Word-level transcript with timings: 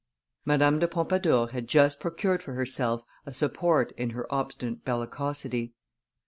Madame 0.45 0.79
de 0.79 0.87
Pompadour 0.87 1.49
had 1.51 1.67
just 1.67 1.99
procured 1.99 2.41
for 2.41 2.53
herself 2.53 3.03
a 3.27 3.31
support 3.35 3.91
in 3.97 4.09
her 4.09 4.25
obstinate 4.33 4.83
bellicosity. 4.83 5.73